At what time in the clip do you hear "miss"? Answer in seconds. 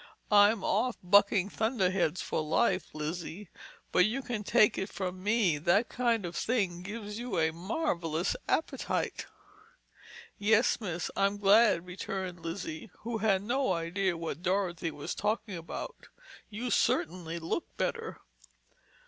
10.81-11.11